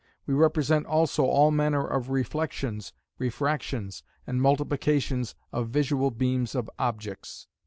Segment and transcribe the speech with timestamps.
[0.25, 7.45] We represent also all manner of reflexions, refractions, and multiplications of visual beams of objects.